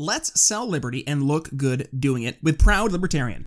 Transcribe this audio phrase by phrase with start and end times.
[0.00, 3.44] Let's sell liberty and look good doing it with Proud Libertarian.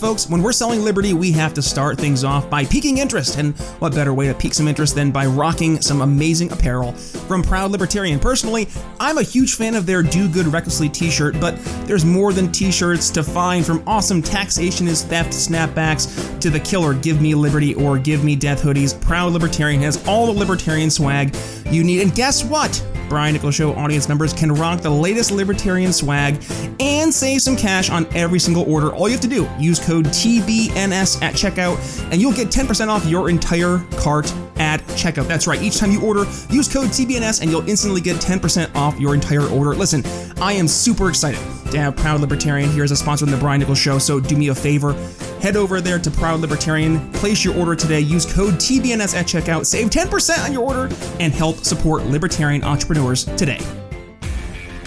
[0.00, 3.36] Folks, when we're selling Liberty, we have to start things off by piquing interest.
[3.36, 7.42] And what better way to pique some interest than by rocking some amazing apparel from
[7.42, 8.18] Proud Libertarian?
[8.18, 12.32] Personally, I'm a huge fan of their Do Good Recklessly t shirt, but there's more
[12.32, 17.20] than t shirts to find from awesome taxation is theft snapbacks to the killer Give
[17.20, 18.98] Me Liberty or Give Me Death hoodies.
[18.98, 21.36] Proud Libertarian has all the libertarian swag
[21.70, 22.00] you need.
[22.00, 22.82] And guess what?
[23.08, 26.42] Brian Nichols Show audience members can rock the latest libertarian swag
[26.80, 28.94] and save some cash on every single order.
[28.94, 31.78] All you have to do, use code TBNS at checkout,
[32.10, 35.28] and you'll get 10% off your entire cart at checkout.
[35.28, 38.98] That's right, each time you order, use code TBNS and you'll instantly get 10% off
[38.98, 39.74] your entire order.
[39.74, 40.02] Listen,
[40.40, 43.60] I am super excited to have Proud Libertarian here as a sponsor of the Brian
[43.60, 44.92] Nichols Show, so do me a favor.
[45.40, 49.66] Head over there to Proud Libertarian, place your order today, use code TBNS at checkout,
[49.66, 53.60] save 10% on your order, and help support libertarian entrepreneurs today.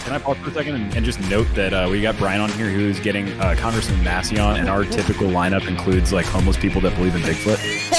[0.10, 2.42] Can I pause for a second and, and just note that uh, we got Brian
[2.42, 6.58] on here who's getting uh, Congressman Massie on, and our typical lineup includes like homeless
[6.58, 7.99] people that believe in Bigfoot.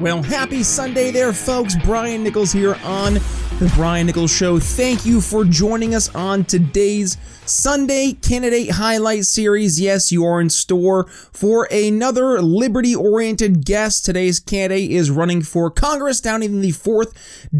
[0.00, 1.74] Well, happy Sunday there, folks.
[1.84, 4.60] Brian Nichols here on The Brian Nichols Show.
[4.60, 9.80] Thank you for joining us on today's Sunday Candidate Highlight Series.
[9.80, 14.04] Yes, you are in store for another liberty oriented guest.
[14.04, 17.12] Today's candidate is running for Congress down in the 4th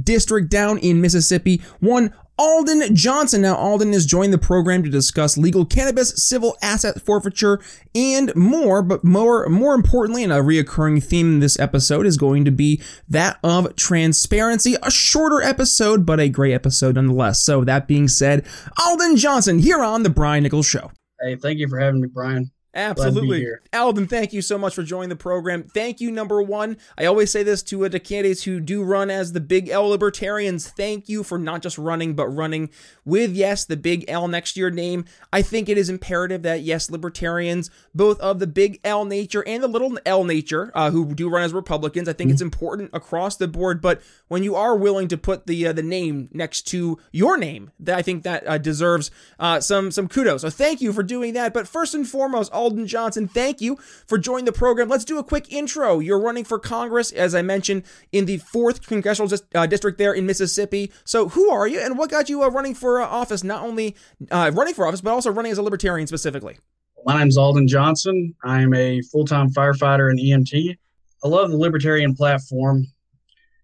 [0.05, 1.61] District down in Mississippi.
[1.81, 3.42] One Alden Johnson.
[3.42, 7.61] Now, Alden has joined the program to discuss legal cannabis, civil asset forfeiture,
[7.94, 8.83] and more.
[8.83, 12.81] But more, more importantly, and a reoccurring theme in this episode is going to be
[13.09, 14.77] that of transparency.
[14.82, 17.41] A shorter episode, but a great episode nonetheless.
[17.41, 18.47] So, that being said,
[18.84, 20.93] Alden Johnson here on The Brian Nichols Show.
[21.21, 22.53] Hey, thank you for having me, Brian.
[22.74, 23.46] Absolutely.
[23.72, 25.64] Alden, thank you so much for joining the program.
[25.64, 26.76] Thank you, number one.
[26.98, 29.88] I always say this to, uh, to candidates who do run as the Big L
[29.88, 30.68] Libertarians.
[30.68, 32.68] Thank you for not just running, but running
[33.04, 35.06] with, yes, the Big L next to your name.
[35.32, 39.62] I think it is imperative that, yes, Libertarians, both of the Big L nature and
[39.62, 42.34] the little L nature, uh, who do run as Republicans, I think mm-hmm.
[42.34, 43.80] it's important across the board.
[43.80, 47.72] But when you are willing to put the uh, the name next to your name,
[47.80, 50.42] that I think that uh, deserves uh, some some kudos.
[50.42, 51.54] So thank you for doing that.
[51.54, 53.76] But first and foremost, Alden Johnson, thank you
[54.06, 54.88] for joining the program.
[54.88, 55.98] Let's do a quick intro.
[55.98, 60.26] You're running for Congress, as I mentioned, in the fourth congressional uh, district there in
[60.26, 60.92] Mississippi.
[61.04, 63.42] So who are you, and what got you uh, running for uh, office?
[63.42, 63.97] Not only
[64.30, 66.58] running for office, but also running as a libertarian specifically.
[67.04, 68.34] My name's Alden Johnson.
[68.44, 70.76] I'm a full-time firefighter and EMT.
[71.24, 72.86] I love the libertarian platform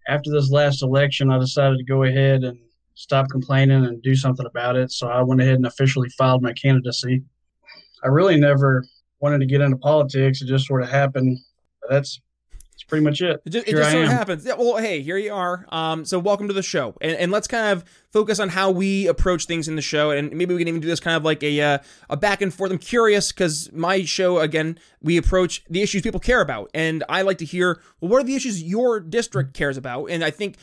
[0.07, 2.59] after this last election, I decided to go ahead and
[2.93, 4.91] stop complaining and do something about it.
[4.91, 7.23] So I went ahead and officially filed my candidacy.
[8.05, 8.85] I really never
[9.19, 10.41] wanted to get into politics.
[10.41, 11.39] It just sort of happened.
[11.89, 12.21] That's
[12.51, 13.41] that's pretty much it.
[13.45, 14.45] It just, it just sort of happens.
[14.45, 15.65] Yeah, well, hey, here you are.
[15.69, 19.07] Um, so welcome to the show, and, and let's kind of focus on how we
[19.07, 21.41] approach things in the show, and maybe we can even do this kind of like
[21.41, 21.77] a uh,
[22.09, 22.71] a back and forth.
[22.71, 27.23] I'm curious because my show again, we approach the issues people care about, and I
[27.23, 30.57] like to hear well, what are the issues your district cares about, and I think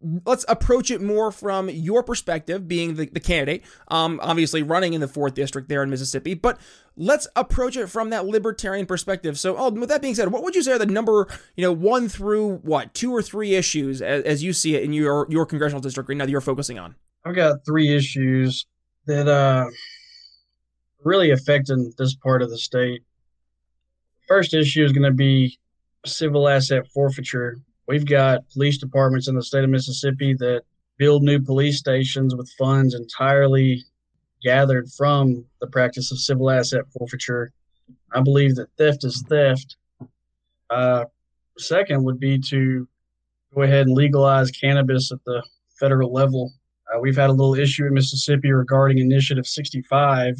[0.00, 5.00] let's approach it more from your perspective, being the, the candidate, um, obviously running in
[5.00, 6.58] the fourth district there in Mississippi, but
[6.96, 9.38] let's approach it from that libertarian perspective.
[9.38, 11.26] So, oh, with that being said, what would you say are the number,
[11.56, 14.92] you know, one through what, two or three issues as, as you see it in
[14.92, 16.94] your your congressional district right now that you're focusing on?
[17.24, 18.66] I've got three issues
[19.06, 19.66] that uh
[21.04, 23.02] really affecting this part of the state.
[24.26, 25.58] First issue is going to be
[26.04, 27.56] civil asset forfeiture
[27.88, 30.62] We've got police departments in the state of Mississippi that
[30.98, 33.82] build new police stations with funds entirely
[34.42, 37.50] gathered from the practice of civil asset forfeiture.
[38.12, 39.76] I believe that theft is theft.
[40.68, 41.06] Uh,
[41.56, 42.86] second would be to
[43.54, 45.42] go ahead and legalize cannabis at the
[45.80, 46.52] federal level.
[46.92, 50.36] Uh, we've had a little issue in Mississippi regarding Initiative 65,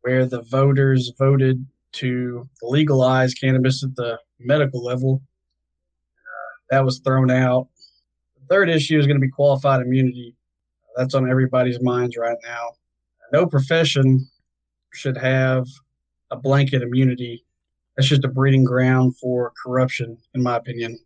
[0.00, 5.20] where the voters voted to legalize cannabis at the medical level
[6.70, 7.68] that was thrown out.
[8.40, 10.36] The third issue is going to be qualified immunity.
[10.96, 12.72] That's on everybody's minds right now.
[13.32, 14.28] No profession
[14.92, 15.66] should have
[16.30, 17.44] a blanket immunity.
[17.96, 20.98] That's just a breeding ground for corruption, in my opinion.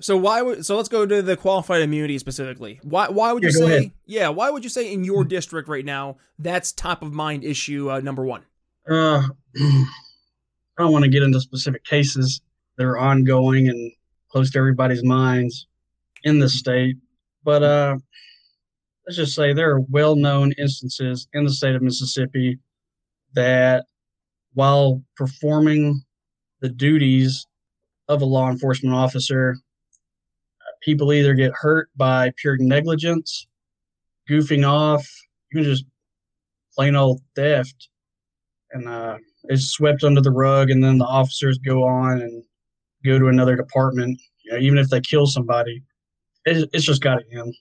[0.00, 2.80] So why would so let's go to the qualified immunity specifically.
[2.82, 5.84] Why why would you Yeah, say yeah why would you say in your district right
[5.84, 8.42] now that's top of mind issue uh, number one?
[8.88, 9.22] Uh,
[9.56, 9.84] I
[10.78, 12.40] don't want to get into specific cases
[12.76, 13.92] that are ongoing and
[14.32, 15.66] close to everybody's minds
[16.24, 16.96] in the state,
[17.44, 17.96] but uh,
[19.06, 22.58] let's just say there are well-known instances in the state of Mississippi
[23.34, 23.84] that,
[24.54, 26.02] while performing
[26.60, 27.46] the duties
[28.08, 29.56] of a law enforcement officer,
[30.82, 33.46] people either get hurt by pure negligence,
[34.28, 35.06] goofing off,
[35.52, 35.84] even just
[36.74, 37.88] plain old theft
[38.72, 42.42] and uh, it's swept under the rug, and then the officers go on and
[43.04, 44.20] go to another department.
[44.44, 45.82] You know, even if they kill somebody,
[46.44, 47.54] it, it's just got to end.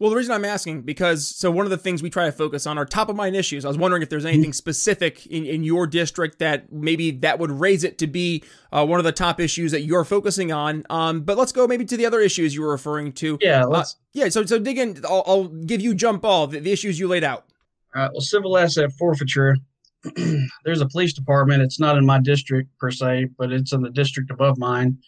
[0.00, 2.66] Well, the reason I'm asking because so one of the things we try to focus
[2.66, 3.64] on are top of mind issues.
[3.64, 7.52] I was wondering if there's anything specific in, in your district that maybe that would
[7.52, 8.42] raise it to be
[8.72, 10.84] uh, one of the top issues that you're focusing on.
[10.90, 13.38] Um, but let's go maybe to the other issues you were referring to.
[13.40, 13.84] Yeah, Uh,
[14.14, 14.28] yeah.
[14.30, 15.00] So so dig in.
[15.04, 17.46] I'll, I'll give you jump ball the, the issues you laid out.
[17.94, 19.56] All right, well, civil asset forfeiture.
[20.64, 21.62] there's a police department.
[21.62, 24.98] It's not in my district per se, but it's in the district above mine,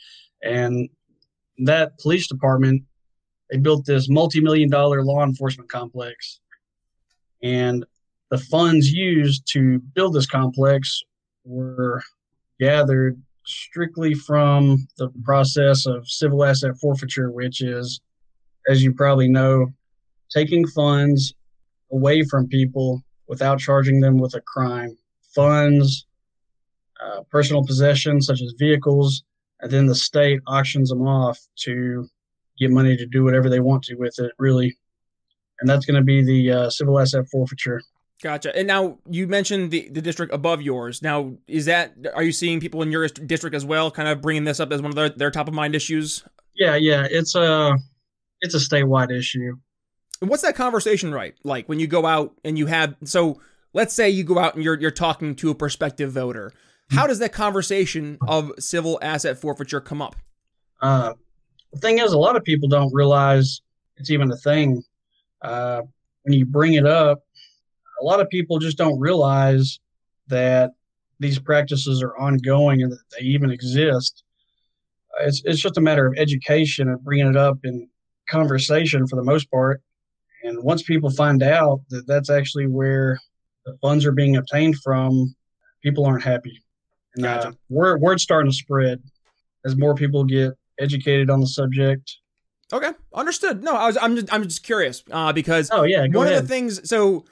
[0.42, 0.88] and
[1.58, 2.82] that police department
[3.50, 6.40] they built this multi-million dollar law enforcement complex,
[7.42, 7.84] and
[8.30, 11.02] the funds used to build this complex
[11.44, 12.02] were
[12.58, 18.00] gathered strictly from the process of civil asset forfeiture, which is,
[18.68, 19.68] as you probably know,
[20.30, 21.34] taking funds
[21.92, 24.96] away from people without charging them with a crime.
[25.34, 26.06] Funds,
[27.04, 29.24] uh, personal possessions such as vehicles,
[29.60, 32.08] and then the state auctions them off to
[32.58, 34.76] get money to do whatever they want to with it, really.
[35.60, 37.82] And that's going to be the uh, civil asset forfeiture.
[38.22, 38.56] Gotcha.
[38.56, 41.02] And now you mentioned the, the district above yours.
[41.02, 44.44] Now, is that are you seeing people in your district as well, kind of bringing
[44.44, 46.24] this up as one of their, their top of mind issues?
[46.54, 47.76] Yeah, yeah, it's a
[48.40, 49.56] it's a statewide issue.
[50.20, 53.40] What's that conversation right like when you go out and you have so
[53.76, 56.52] let's say you go out and you're you're talking to a prospective voter.
[56.90, 60.16] How does that conversation of civil asset forfeiture come up?
[60.80, 61.14] Uh,
[61.72, 63.60] the thing is, a lot of people don't realize
[63.96, 64.82] it's even a thing.
[65.42, 65.82] Uh,
[66.22, 67.22] when you bring it up,
[68.00, 69.78] a lot of people just don't realize
[70.28, 70.72] that
[71.18, 74.22] these practices are ongoing and that they even exist.
[75.20, 77.88] It's, it's just a matter of education and bringing it up in
[78.28, 79.82] conversation for the most part.
[80.44, 83.18] And once people find out that that's actually where
[83.64, 85.34] the funds are being obtained from,
[85.82, 86.62] people aren't happy.
[87.16, 89.02] And uh, word, word's starting to spread
[89.64, 92.16] as more people get educated on the subject.
[92.72, 93.62] Okay, understood.
[93.62, 96.38] No, I was I'm just I'm just curious uh, because Oh yeah, one ahead.
[96.38, 97.24] of the things so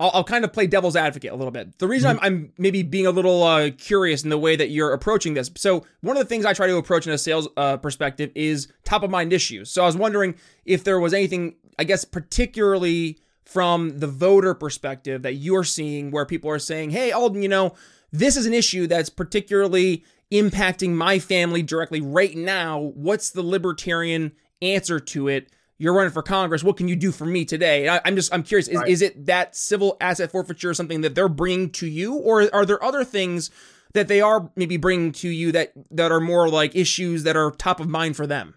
[0.00, 2.24] I'll, I'll kind of play devil's advocate a little bit the reason Mm-hmm.
[2.24, 5.50] I'm, I'm maybe being a little uh, curious in the way that you're approaching this
[5.56, 8.68] so one of the things i try to approach in a sales uh, perspective is
[8.84, 13.18] top of mind issues so i was wondering if there was anything i guess particularly
[13.44, 17.74] from the voter perspective that you're seeing where people are saying hey alden you know
[18.12, 24.32] this is an issue that's particularly impacting my family directly right now what's the libertarian
[24.60, 26.64] answer to it you're running for Congress.
[26.64, 27.88] What can you do for me today?
[27.88, 28.66] I, I'm just, I'm curious.
[28.66, 28.88] Is, Right.
[28.88, 32.82] is it that civil asset forfeiture something that they're bringing to you, or are there
[32.82, 33.50] other things
[33.94, 37.52] that they are maybe bringing to you that that are more like issues that are
[37.52, 38.54] top of mind for them?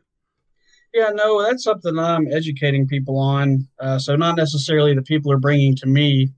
[0.94, 3.68] Yeah, no, that's something I'm educating people on.
[3.80, 6.30] Uh, so not necessarily the people are bringing to me,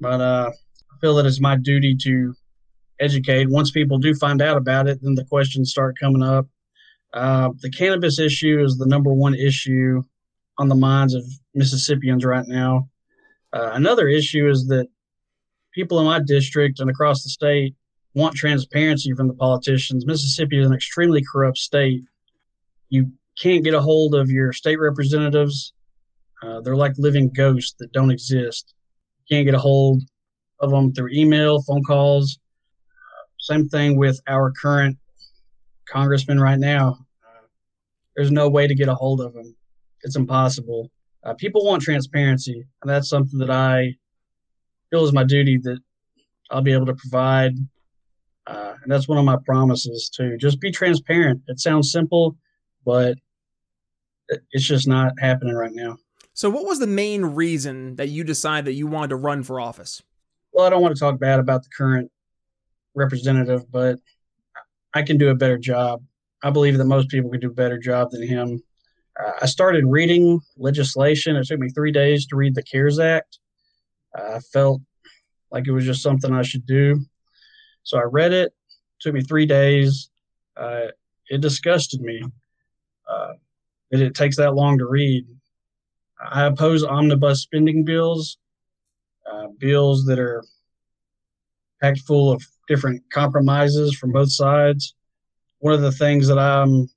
[0.00, 2.34] but uh, I feel that it's my duty to
[3.00, 3.48] educate.
[3.48, 6.46] Once people do find out about it, then the questions start coming up.
[7.14, 10.02] Uh, the cannabis issue is the number one issue
[10.58, 11.24] on the minds of
[11.54, 12.88] Mississippians right now.
[13.52, 14.88] Uh, another issue is that
[15.72, 17.74] people in my district and across the state
[18.14, 20.04] want transparency from the politicians.
[20.06, 22.02] Mississippi is an extremely corrupt state.
[22.90, 25.72] You can't get a hold of your state representatives.
[26.42, 28.74] Uh, they're like living ghosts that don't exist.
[29.18, 30.02] You can't get a hold
[30.60, 32.38] of them through email, phone calls.
[32.90, 34.96] Uh, same thing with our current
[35.86, 36.98] congressman right now.
[38.16, 39.54] There's no way to get a hold of him.
[40.02, 40.90] It's impossible.
[41.22, 43.94] Uh, people want transparency, and that's something that I
[44.90, 45.78] feel is my duty that
[46.50, 47.52] I'll be able to provide.
[48.46, 50.36] Uh, and that's one of my promises too.
[50.38, 51.42] Just be transparent.
[51.48, 52.36] It sounds simple,
[52.84, 53.18] but
[54.28, 55.98] it's just not happening right now.
[56.34, 59.60] So, what was the main reason that you decided that you wanted to run for
[59.60, 60.02] office?
[60.52, 62.10] Well, I don't want to talk bad about the current
[62.94, 63.98] representative, but
[64.94, 66.02] I can do a better job.
[66.42, 68.62] I believe that most people can do a better job than him.
[69.18, 71.36] Uh, I started reading legislation.
[71.36, 73.38] It took me three days to read the CARES Act.
[74.16, 74.82] Uh, I felt
[75.50, 77.00] like it was just something I should do.
[77.82, 78.52] So I read it.
[79.00, 80.10] took me three days.
[80.56, 80.88] Uh,
[81.30, 82.22] it disgusted me.
[83.90, 85.26] That it takes that long to read.
[86.20, 88.38] I oppose omnibus spending bills,
[89.30, 90.42] uh, bills that are
[91.80, 94.94] packed full of different compromises from both sides.
[95.58, 96.88] One of the things that I'm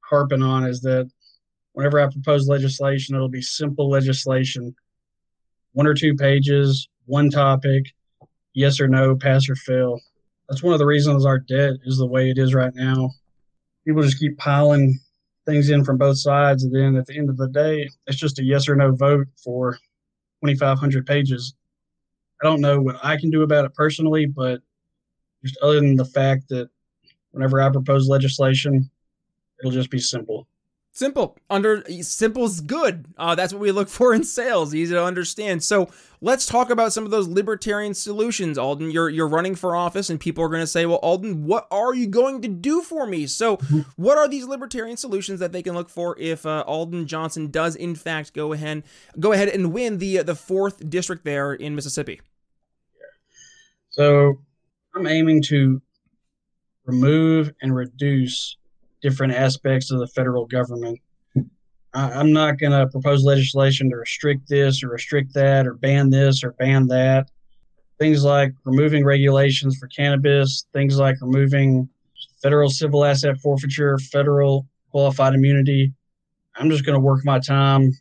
[0.00, 1.10] harping on is that
[1.72, 4.74] whenever I propose legislation, it'll be simple legislation,
[5.72, 7.84] one or two pages, one topic,
[8.52, 10.00] yes or no, pass or fail.
[10.48, 13.10] That's one of the reasons our debt is the way it is right now.
[13.86, 14.98] People just keep piling
[15.48, 18.38] things in from both sides, and then at the end of the day, it's just
[18.38, 19.78] a yes or no vote for
[20.44, 21.54] 2,500 pages.
[22.42, 24.60] I don't know what I can do about it personally, but
[25.42, 26.68] just other than the fact that
[27.30, 28.90] whenever I propose legislation,
[29.58, 30.46] it'll just be simple.
[30.98, 31.38] Simple.
[31.48, 33.06] Under simple's good.
[33.16, 34.74] Uh, that's what we look for in sales.
[34.74, 35.62] Easy to understand.
[35.62, 35.90] So
[36.20, 38.58] let's talk about some of those libertarian solutions.
[38.58, 41.68] Alden, you're you're running for office, and people are going to say, "Well, Alden, what
[41.70, 43.58] are you going to do for me?" So,
[43.94, 47.76] what are these libertarian solutions that they can look for if uh, Alden Johnson does
[47.76, 48.82] in fact go ahead
[49.20, 52.20] go ahead and win the the fourth district there in Mississippi?
[53.90, 54.40] So,
[54.96, 55.80] I'm aiming to
[56.86, 58.57] remove and reduce
[59.02, 60.98] different aspects of the federal government.
[61.94, 66.10] I, am not going to propose legislation to restrict this or restrict that or ban
[66.10, 67.30] this or ban that.
[67.98, 71.88] Things like removing regulations for cannabis, things like removing
[72.42, 75.92] federal civil asset forfeiture, federal qualified immunity.
[76.56, 77.92] I'm just going to work my time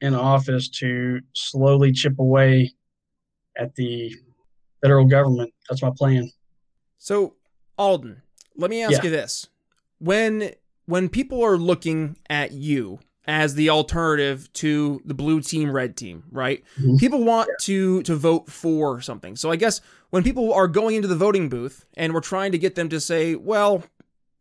[0.00, 2.72] in office to slowly chip away
[3.56, 4.14] at the
[4.82, 5.52] federal government.
[5.68, 6.30] That's my plan.
[6.98, 7.34] So,
[7.76, 8.22] Alden,
[8.56, 9.04] let me ask yeah.
[9.04, 9.48] you this
[10.00, 10.52] when
[10.86, 16.24] when people are looking at you as the alternative to the blue team red team
[16.32, 16.96] right mm-hmm.
[16.96, 17.54] people want yeah.
[17.60, 21.48] to to vote for something so i guess when people are going into the voting
[21.48, 23.84] booth and we're trying to get them to say well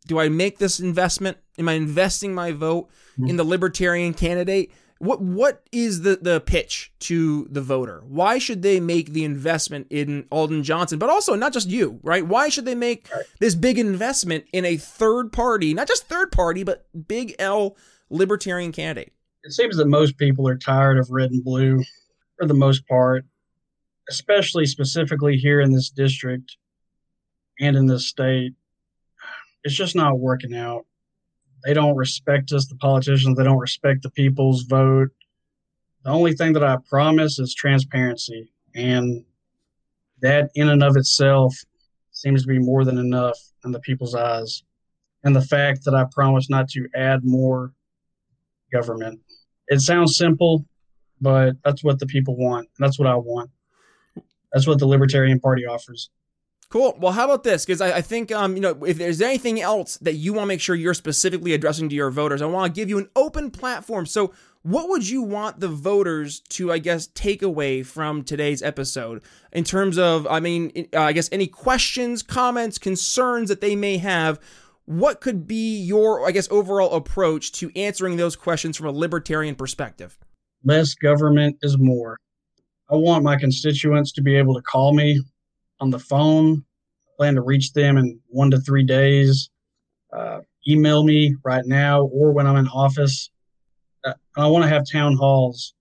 [0.07, 3.27] do i make this investment am i investing my vote mm-hmm.
[3.27, 8.03] in the libertarian candidate what what is the the pitch to the voter?
[8.05, 12.25] Why should they make the investment in Alden Johnson, but also not just you, right?
[12.25, 16.63] Why should they make this big investment in a third party, not just third party,
[16.63, 17.77] but big L
[18.09, 19.13] libertarian candidate?
[19.43, 21.81] It seems that most people are tired of red and blue
[22.37, 23.23] for the most part,
[24.09, 26.57] especially specifically here in this district
[27.57, 28.53] and in this state.
[29.63, 30.85] It's just not working out
[31.63, 33.37] they don't respect us, the politicians.
[33.37, 35.09] They don't respect the people's vote.
[36.03, 38.51] The only thing that I promise is transparency.
[38.75, 39.25] And
[40.21, 41.55] that, in and of itself,
[42.11, 44.63] seems to be more than enough in the people's eyes.
[45.23, 47.73] And the fact that I promise not to add more
[48.71, 49.19] government.
[49.67, 50.65] It sounds simple,
[51.19, 52.69] but that's what the people want.
[52.79, 53.49] That's what I want.
[54.53, 56.09] That's what the Libertarian Party offers.
[56.69, 56.95] Cool.
[56.99, 57.65] Well, how about this?
[57.65, 60.47] Because I, I, think, um, you know, if there's anything else that you want to
[60.47, 63.49] make sure you're specifically addressing to your voters, I want to give you an open
[63.49, 64.05] platform.
[64.05, 69.23] So, what would you want the voters to, I guess, take away from today's episode
[69.53, 73.97] in terms of, I mean, uh, I guess, any questions, comments, concerns that they may
[73.97, 74.39] have?
[74.85, 79.55] What could be your, I guess, overall approach to answering those questions from a libertarian
[79.55, 80.19] perspective?
[80.63, 82.17] Less government is more.
[82.91, 85.21] I want my constituents to be able to call me
[85.79, 86.63] on the phone.
[87.17, 89.49] Plan to reach them in one to three days.
[90.11, 93.29] Uh, email me right now or when I'm in office.
[94.03, 95.73] Uh, I want to have town halls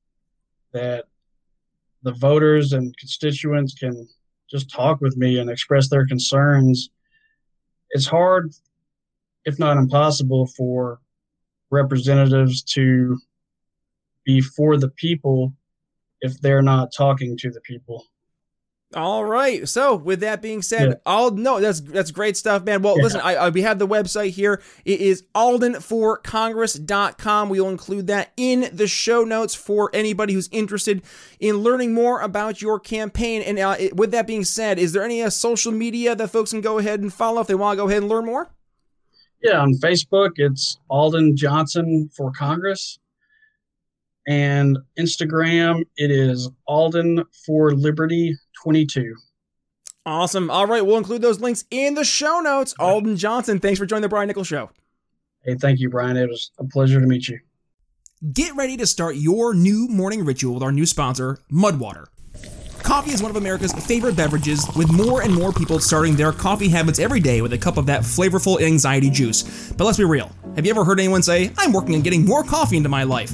[0.72, 1.04] that
[2.02, 4.08] the voters and constituents can
[4.50, 6.90] just talk with me and express their concerns.
[7.90, 8.52] It's hard,
[9.44, 11.00] if not impossible, for
[11.70, 13.18] representatives to
[14.24, 15.52] be for the people
[16.20, 18.04] if they're not talking to the people.
[18.94, 19.68] All right.
[19.68, 20.94] So, with that being said, yeah.
[21.04, 22.80] I'll no, that's that's great stuff, man.
[22.80, 23.02] Well, yeah.
[23.02, 24.62] listen, I, I, we have the website here.
[24.86, 27.50] It is aldenforcongress.com.
[27.50, 31.02] We'll include that in the show notes for anybody who's interested
[31.38, 33.42] in learning more about your campaign.
[33.42, 36.52] And uh, it, with that being said, is there any uh, social media that folks
[36.52, 38.48] can go ahead and follow if they want to go ahead and learn more?
[39.42, 42.98] Yeah, on Facebook, it's Alden Johnson for Congress.
[44.26, 49.14] And Instagram, it is Alden for Liberty 22.
[50.06, 50.50] Awesome.
[50.50, 50.84] All right.
[50.84, 52.74] We'll include those links in the show notes.
[52.78, 54.70] Alden Johnson, thanks for joining the Brian Nichols Show.
[55.44, 56.16] Hey, thank you, Brian.
[56.16, 57.38] It was a pleasure to meet you.
[58.32, 62.06] Get ready to start your new morning ritual with our new sponsor, Mudwater.
[62.82, 66.68] Coffee is one of America's favorite beverages, with more and more people starting their coffee
[66.68, 69.72] habits every day with a cup of that flavorful anxiety juice.
[69.72, 72.42] But let's be real have you ever heard anyone say, I'm working on getting more
[72.42, 73.32] coffee into my life?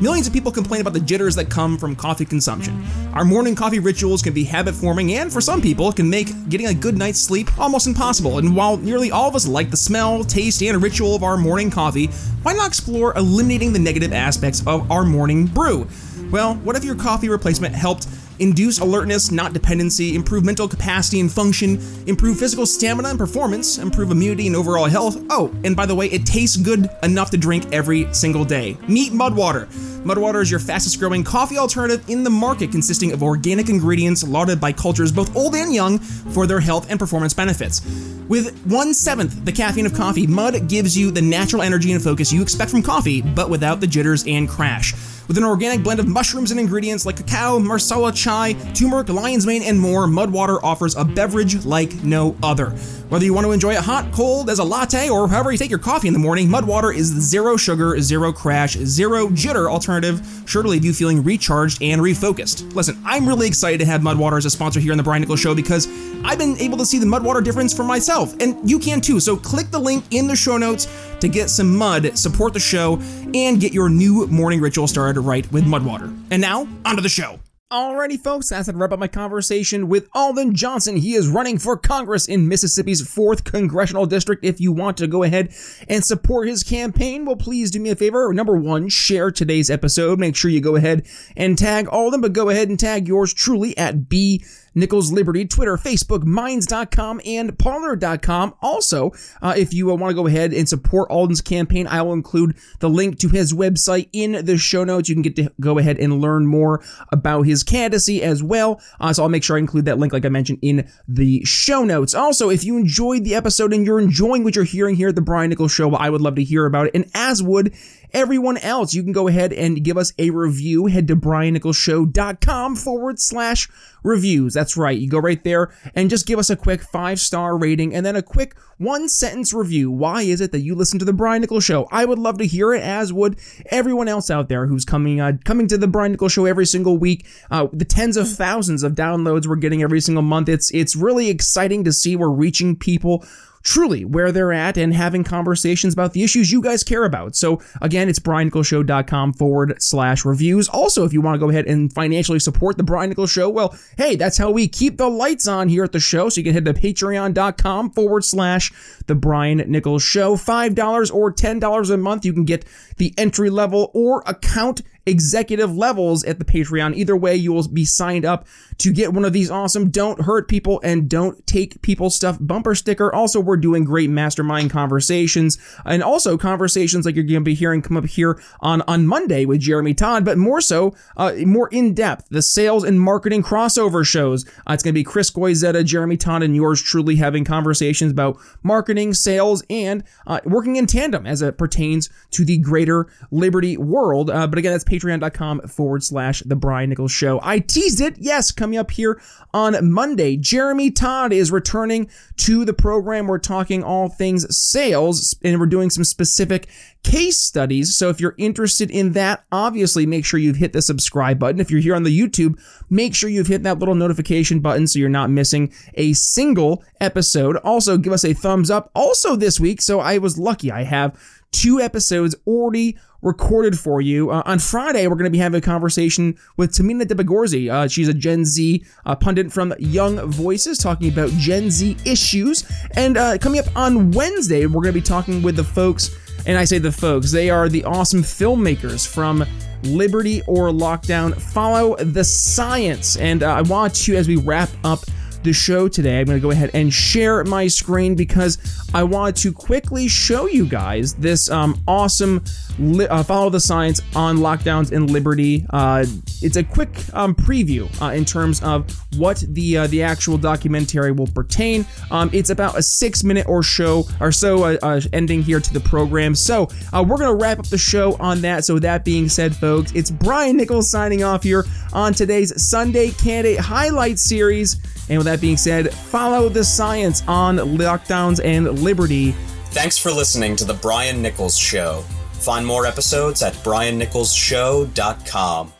[0.00, 2.82] Millions of people complain about the jitters that come from coffee consumption.
[3.12, 6.66] Our morning coffee rituals can be habit forming, and for some people, can make getting
[6.66, 8.38] a good night's sleep almost impossible.
[8.38, 11.70] And while nearly all of us like the smell, taste, and ritual of our morning
[11.70, 12.06] coffee,
[12.42, 15.86] why not explore eliminating the negative aspects of our morning brew?
[16.30, 18.06] Well, what if your coffee replacement helped
[18.40, 24.10] induce alertness, not dependency, improve mental capacity and function, improve physical stamina and performance, improve
[24.10, 25.22] immunity and overall health.
[25.30, 28.76] Oh, and by the way, it tastes good enough to drink every single day.
[28.88, 29.66] Meet Mudwater.
[30.04, 34.58] Mudwater is your fastest growing coffee alternative in the market, consisting of organic ingredients lauded
[34.58, 37.82] by cultures both old and young for their health and performance benefits.
[38.26, 42.32] With one seventh the caffeine of coffee, Mud gives you the natural energy and focus
[42.32, 44.94] you expect from coffee, but without the jitters and crash.
[45.30, 49.62] With an organic blend of mushrooms and ingredients like cacao, masala chai, turmeric, lion's mane,
[49.62, 52.70] and more, Mudwater offers a beverage like no other.
[53.10, 55.70] Whether you want to enjoy it hot, cold, as a latte, or however you take
[55.70, 60.20] your coffee in the morning, Mudwater is the zero sugar, zero crash, zero jitter alternative,
[60.46, 62.74] sure to leave you feeling recharged and refocused.
[62.74, 65.38] Listen, I'm really excited to have Mudwater as a sponsor here on the Brian Nichols
[65.38, 65.86] Show because
[66.24, 69.20] I've been able to see the Mudwater difference for myself, and you can too.
[69.20, 70.86] So click the link in the show notes
[71.20, 73.00] to get some mud, support the show,
[73.34, 76.16] and get your new morning ritual started right with Mudwater.
[76.30, 77.40] And now, onto the show.
[77.72, 80.96] Alrighty, folks, that's to wrap up my conversation with Alden Johnson.
[80.96, 84.44] He is running for Congress in Mississippi's 4th Congressional District.
[84.44, 85.54] If you want to go ahead
[85.88, 88.34] and support his campaign, well, please do me a favor.
[88.34, 90.18] Number one, share today's episode.
[90.18, 93.78] Make sure you go ahead and tag Alden, but go ahead and tag yours truly
[93.78, 98.54] at B Nichols Liberty, Twitter, Facebook, Minds.com, and Parler.com.
[98.62, 99.12] Also,
[99.42, 102.56] uh, if you uh, want to go ahead and support Alden's campaign, I will include
[102.78, 105.08] the link to his website in the show notes.
[105.08, 108.80] You can get to go ahead and learn more about his candidacy as well.
[109.00, 111.84] Uh, so I'll make sure I include that link, like I mentioned, in the show
[111.84, 112.14] notes.
[112.14, 115.22] Also, if you enjoyed the episode and you're enjoying what you're hearing here at the
[115.22, 116.94] Brian Nichols Show, well, I would love to hear about it.
[116.94, 117.74] And as would
[118.12, 120.86] everyone else, you can go ahead and give us a review.
[120.86, 123.68] Head to briannicholsshow.com forward slash
[124.02, 124.54] reviews.
[124.54, 124.98] That's right.
[124.98, 128.16] You go right there and just give us a quick five star rating and then
[128.16, 129.90] a quick one sentence review.
[129.90, 131.86] Why is it that you listen to the Brian Nichols Show?
[131.90, 135.32] I would love to hear it, as would everyone else out there who's coming uh,
[135.44, 137.26] coming to the Brian Nichols Show every single week.
[137.50, 140.48] Uh, the tens of thousands of downloads we're getting every single month.
[140.48, 143.24] It's it's really exciting to see we're reaching people
[143.62, 147.36] truly where they're at and having conversations about the issues you guys care about.
[147.36, 150.68] So again, it's briannicholsshow.com forward slash reviews.
[150.68, 153.76] Also, if you want to go ahead and financially support the Brian Nichols Show, well,
[153.96, 156.28] hey, that's how we keep the lights on here at the show.
[156.28, 158.72] So you can head to patreon.com forward slash
[159.06, 160.36] the Brian Nichols Show.
[160.36, 162.24] $5 or $10 a month.
[162.24, 162.64] You can get
[162.96, 166.94] the entry level or account executive levels at the Patreon.
[166.94, 168.46] Either way, you will be signed up
[168.78, 172.74] to get one of these awesome Don't Hurt People and Don't Take People Stuff bumper
[172.74, 173.12] sticker.
[173.14, 177.82] Also, we're doing great mastermind conversations and also conversations like you're going to be hearing
[177.82, 181.92] come up here on, on Monday with Jeremy Todd, but more so, uh, more in
[181.92, 184.46] depth, the sales and marketing crossover shows.
[184.66, 188.38] Uh, it's going to be Chris Goizetta, Jeremy Todd, and yours truly having conversations about
[188.62, 194.30] marketing, sales, and uh, working in tandem as it pertains to the greater Liberty world.
[194.30, 197.40] Uh, but again, that's patreon.com forward slash the Brian Nichols Show.
[197.42, 198.16] I teased it.
[198.18, 199.20] Yes, coming up here
[199.52, 203.26] on Monday, Jeremy Todd is returning to the program.
[203.26, 206.68] We're talking all things sales and we're doing some specific
[207.02, 207.96] case studies.
[207.96, 211.60] So if you're interested in that, obviously make sure you've hit the subscribe button.
[211.60, 212.60] If you're here on the YouTube,
[212.90, 217.56] make sure you've hit that little notification button so you're not missing a single episode.
[217.58, 218.90] Also, give us a thumbs up.
[218.94, 220.70] Also, this week, so I was lucky.
[220.70, 221.18] I have
[221.52, 224.30] two episodes already recorded for you.
[224.30, 227.70] Uh, on Friday, we're going to be having a conversation with Tamina Debagorzi.
[227.70, 232.70] Uh, she's a Gen Z uh, pundit from Young Voices talking about Gen Z issues.
[232.96, 236.10] And uh, coming up on Wednesday, we're going to be talking with the folks,
[236.46, 239.44] and I say the folks, they are the awesome filmmakers from
[239.82, 241.34] Liberty or Lockdown.
[241.40, 243.16] Follow the science.
[243.16, 245.00] And uh, I want to, as we wrap up
[245.42, 248.58] the show today, I'm going to go ahead and share my screen because
[248.94, 252.44] I want to quickly show you guys this um, awesome
[252.78, 255.64] li- uh, Follow the Science on lockdowns and Liberty.
[255.70, 256.04] Uh,
[256.42, 261.12] it's a quick um, preview uh, in terms of what the uh, the actual documentary
[261.12, 261.86] will pertain.
[262.10, 265.72] Um, it's about a six minute or show or so uh, uh, ending here to
[265.72, 266.34] the program.
[266.34, 268.64] So we're gonna wrap up the show on that.
[268.64, 273.60] So that being said, folks, it's Brian Nichols signing off here on today's Sunday Candidate
[273.60, 274.76] Highlight Series.
[275.10, 279.32] And with that being said, follow the science on lockdowns and liberty.
[279.72, 282.04] Thanks for listening to The Brian Nichols Show.
[282.34, 285.72] Find more episodes at briannicholsshow.com.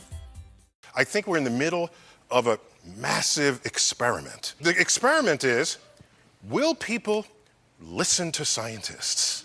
[0.96, 1.90] I think we're in the middle
[2.30, 2.58] of a
[2.96, 4.54] massive experiment.
[4.60, 5.78] The experiment is
[6.48, 7.24] will people
[7.80, 9.44] listen to scientists?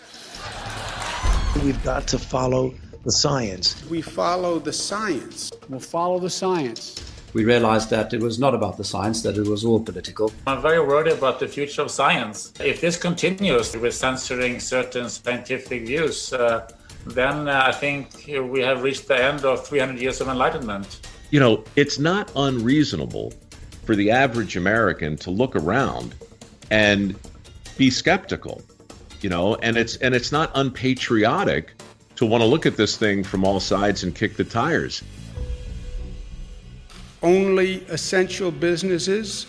[1.63, 3.87] We've got to follow the science.
[3.87, 5.51] We follow the science.
[5.69, 7.04] We'll follow the science.
[7.35, 10.31] We realized that it was not about the science, that it was all political.
[10.47, 12.53] I'm very worried about the future of science.
[12.61, 16.65] If this continues with censoring certain scientific views, uh,
[17.05, 21.01] then uh, I think we have reached the end of 300 years of enlightenment.
[21.29, 23.33] You know, it's not unreasonable
[23.83, 26.15] for the average American to look around
[26.71, 27.19] and
[27.77, 28.61] be skeptical,
[29.19, 31.73] you know, and it's and it's not unpatriotic
[32.15, 35.03] to want to look at this thing from all sides and kick the tires.
[37.23, 39.47] Only essential businesses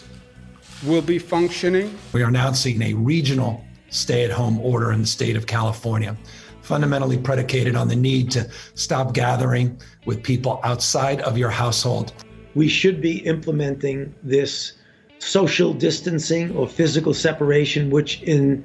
[0.85, 1.97] will be functioning.
[2.13, 6.17] We are announcing a regional stay at home order in the state of California,
[6.63, 12.13] fundamentally predicated on the need to stop gathering with people outside of your household.
[12.55, 14.73] We should be implementing this
[15.19, 18.65] social distancing or physical separation, which in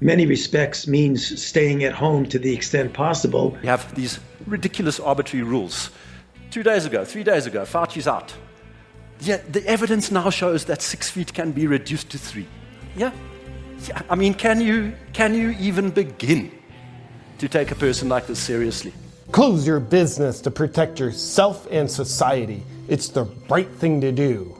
[0.00, 3.56] many respects means staying at home to the extent possible.
[3.62, 5.90] We have these ridiculous arbitrary rules.
[6.50, 8.34] Two days ago, three days ago, Fauci's out.
[9.20, 12.48] Yet the evidence now shows that six feet can be reduced to three.
[12.96, 13.12] Yeah?
[13.86, 14.02] yeah.
[14.10, 16.50] I mean, can you, can you even begin
[17.38, 18.92] to take a person like this seriously?
[19.30, 22.64] Close your business to protect yourself and society.
[22.88, 24.56] It's the right thing to do.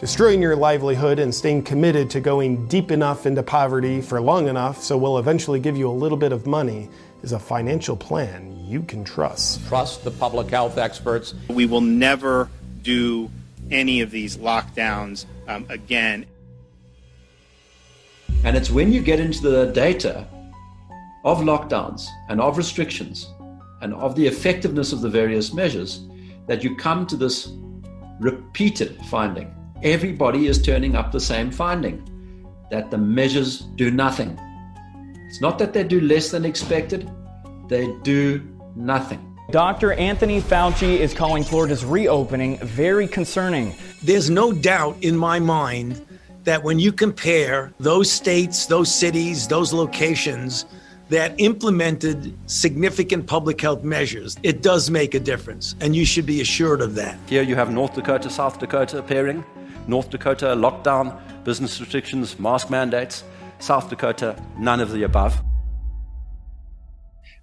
[0.00, 4.82] Destroying your livelihood and staying committed to going deep enough into poverty for long enough
[4.82, 6.90] so we'll eventually give you a little bit of money
[7.22, 9.66] is a financial plan you can trust.
[9.68, 11.34] Trust the public health experts.
[11.48, 12.50] We will never
[12.82, 13.30] do
[13.70, 16.26] any of these lockdowns um, again.
[18.44, 20.26] And it's when you get into the data
[21.24, 23.26] of lockdowns and of restrictions
[23.82, 26.00] and of the effectiveness of the various measures
[26.46, 27.48] that you come to this
[28.20, 29.52] repeated finding
[29.82, 32.02] everybody is turning up the same finding
[32.70, 34.38] that the measures do nothing.
[35.28, 37.10] It's not that they do less than expected,
[37.68, 38.40] they do
[38.76, 39.36] nothing.
[39.50, 39.92] Dr.
[39.92, 43.74] Anthony Fauci is calling Florida's reopening very concerning.
[44.02, 46.04] There's no doubt in my mind
[46.42, 50.66] that when you compare those states, those cities, those locations
[51.08, 55.76] that implemented significant public health measures, it does make a difference.
[55.80, 57.16] And you should be assured of that.
[57.28, 59.44] Here you have North Dakota, South Dakota appearing.
[59.86, 63.22] North Dakota, lockdown, business restrictions, mask mandates.
[63.60, 65.40] South Dakota, none of the above.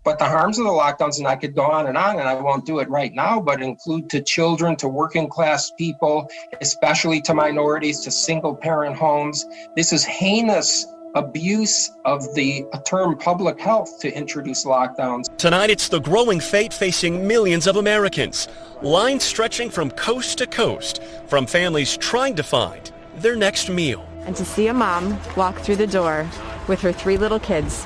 [0.03, 2.35] But the harms of the lockdowns, and I could go on and on, and I
[2.35, 7.33] won't do it right now, but include to children, to working class people, especially to
[7.33, 9.45] minorities, to single parent homes.
[9.75, 15.25] This is heinous abuse of the term public health to introduce lockdowns.
[15.37, 18.47] Tonight, it's the growing fate facing millions of Americans.
[18.81, 24.05] Lines stretching from coast to coast, from families trying to find their next meal.
[24.25, 26.27] And to see a mom walk through the door
[26.67, 27.85] with her three little kids,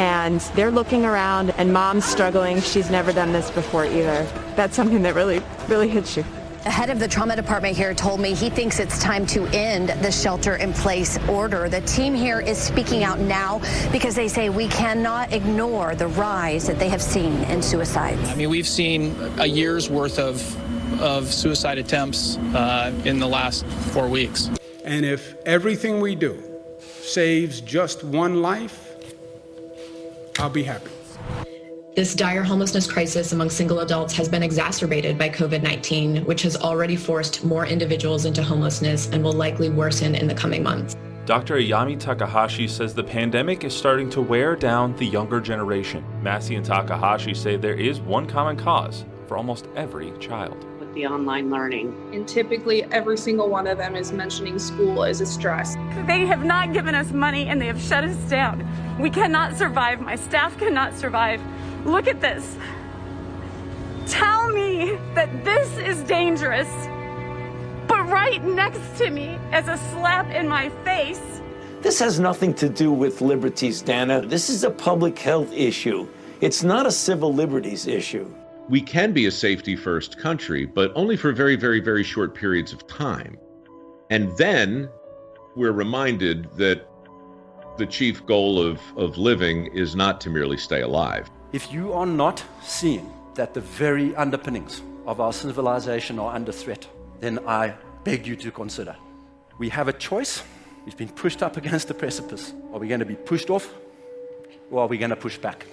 [0.00, 2.58] and they're looking around, and mom's struggling.
[2.62, 4.26] She's never done this before either.
[4.56, 6.24] That's something that really, really hits you.
[6.64, 9.90] The head of the trauma department here told me he thinks it's time to end
[10.02, 11.68] the shelter in place order.
[11.68, 13.60] The team here is speaking out now
[13.92, 18.26] because they say we cannot ignore the rise that they have seen in suicides.
[18.26, 20.40] I mean, we've seen a year's worth of
[21.00, 24.50] of suicide attempts uh, in the last four weeks.
[24.84, 26.42] And if everything we do
[26.80, 28.89] saves just one life,
[30.40, 30.90] I'll be happy.
[31.94, 36.56] This dire homelessness crisis among single adults has been exacerbated by COVID 19, which has
[36.56, 40.96] already forced more individuals into homelessness and will likely worsen in the coming months.
[41.26, 41.56] Dr.
[41.56, 46.04] Ayami Takahashi says the pandemic is starting to wear down the younger generation.
[46.22, 50.64] Massey and Takahashi say there is one common cause for almost every child.
[50.90, 51.94] With the online learning.
[52.12, 55.76] And typically, every single one of them is mentioning school as a stress.
[56.04, 58.66] They have not given us money and they have shut us down.
[58.98, 60.00] We cannot survive.
[60.00, 61.40] My staff cannot survive.
[61.86, 62.56] Look at this.
[64.08, 66.68] Tell me that this is dangerous.
[67.86, 71.40] But right next to me, as a slap in my face,
[71.82, 74.22] this has nothing to do with liberties, Dana.
[74.22, 76.08] This is a public health issue.
[76.40, 78.28] It's not a civil liberties issue.
[78.70, 82.72] We can be a safety first country, but only for very, very, very short periods
[82.72, 83.36] of time.
[84.10, 84.88] And then
[85.56, 86.88] we're reminded that
[87.78, 91.28] the chief goal of, of living is not to merely stay alive.
[91.52, 96.86] If you are not seeing that the very underpinnings of our civilization are under threat,
[97.18, 98.94] then I beg you to consider.
[99.58, 100.44] We have a choice.
[100.84, 102.54] We've been pushed up against the precipice.
[102.72, 103.74] Are we going to be pushed off
[104.70, 105.66] or are we going to push back?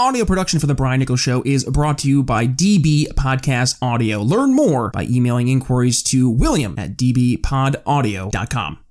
[0.00, 4.22] Audio production for The Brian Nichols Show is brought to you by DB Podcast Audio.
[4.22, 8.78] Learn more by emailing inquiries to william at dbpodaudio.com.